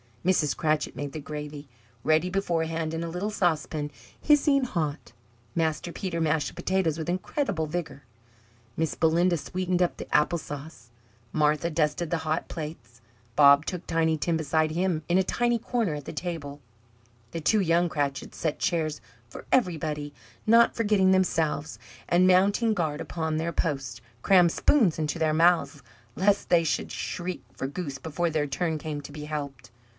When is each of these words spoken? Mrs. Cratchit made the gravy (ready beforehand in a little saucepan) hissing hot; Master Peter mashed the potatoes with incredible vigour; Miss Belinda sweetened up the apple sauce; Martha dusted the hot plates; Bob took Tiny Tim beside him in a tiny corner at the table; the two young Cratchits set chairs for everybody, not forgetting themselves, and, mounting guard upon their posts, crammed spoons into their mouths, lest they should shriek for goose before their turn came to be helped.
Mrs. 0.25 0.55
Cratchit 0.55 0.95
made 0.95 1.13
the 1.13 1.19
gravy 1.19 1.67
(ready 2.03 2.29
beforehand 2.29 2.93
in 2.93 3.03
a 3.03 3.09
little 3.09 3.31
saucepan) 3.31 3.91
hissing 4.19 4.63
hot; 4.63 5.13
Master 5.55 5.91
Peter 5.91 6.21
mashed 6.21 6.49
the 6.49 6.53
potatoes 6.55 6.97
with 6.97 7.09
incredible 7.09 7.65
vigour; 7.67 8.03
Miss 8.77 8.93
Belinda 8.95 9.37
sweetened 9.37 9.81
up 9.81 9.97
the 9.97 10.11
apple 10.15 10.37
sauce; 10.39 10.89
Martha 11.33 11.69
dusted 11.69 12.09
the 12.09 12.19
hot 12.19 12.47
plates; 12.47 13.01
Bob 13.35 13.65
took 13.65 13.85
Tiny 13.85 14.17
Tim 14.17 14.37
beside 14.37 14.71
him 14.71 15.03
in 15.07 15.19
a 15.19 15.23
tiny 15.23 15.59
corner 15.59 15.95
at 15.95 16.05
the 16.05 16.13
table; 16.13 16.61
the 17.31 17.41
two 17.41 17.59
young 17.59 17.87
Cratchits 17.87 18.37
set 18.37 18.59
chairs 18.59 19.01
for 19.27 19.45
everybody, 19.51 20.13
not 20.47 20.75
forgetting 20.75 21.11
themselves, 21.11 21.77
and, 22.09 22.27
mounting 22.27 22.73
guard 22.73 23.01
upon 23.01 23.37
their 23.37 23.51
posts, 23.53 24.01
crammed 24.23 24.51
spoons 24.51 24.97
into 24.97 25.19
their 25.19 25.33
mouths, 25.33 25.83
lest 26.15 26.49
they 26.49 26.63
should 26.63 26.91
shriek 26.91 27.43
for 27.53 27.67
goose 27.67 27.97
before 27.99 28.29
their 28.31 28.47
turn 28.47 28.79
came 28.79 29.01
to 29.01 29.11
be 29.11 29.25
helped. 29.25 29.69